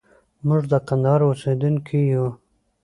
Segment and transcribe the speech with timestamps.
[0.47, 2.25] موږ د کندهار اوسېدونکي يو.